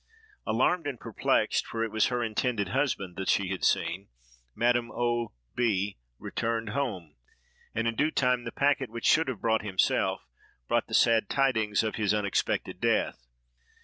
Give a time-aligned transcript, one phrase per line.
[0.47, 6.69] Alarmed and perplexed—for it was her intended husband that she had seen—Madame O—— B—— returned
[6.69, 7.17] home;
[7.75, 10.21] and in due time the packet which should have brought himself,
[10.67, 13.27] brought the sad tidings of his unexpected death.